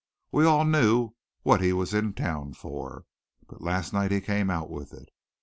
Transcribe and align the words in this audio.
We 0.31 0.45
all 0.47 0.65
knew 0.65 1.11
what 1.43 1.61
he 1.61 1.71
was 1.73 1.93
in 1.93 2.15
town 2.15 2.53
for. 2.55 3.05
But 3.47 3.61
last 3.61 3.93
night 3.93 4.09
he 4.09 4.19
came 4.19 4.49
out 4.49 4.71
with 4.71 4.93
it. 4.95 5.11